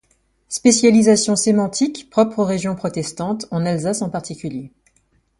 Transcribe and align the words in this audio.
Spécialisation 0.49 1.35
sémantique 1.35 2.09
propre 2.09 2.39
aux 2.39 2.43
régions 2.43 2.73
protestantes, 2.75 3.45
en 3.51 3.67
Alsace 3.67 4.01
en 4.01 4.09
particulier. 4.09 4.71